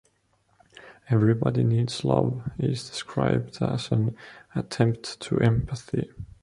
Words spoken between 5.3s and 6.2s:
empathy".